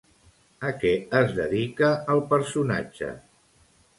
A 0.69 0.71
què 0.83 0.93
es 1.19 1.35
dedica 1.41 1.91
el 2.15 2.23
personatge? 2.33 3.13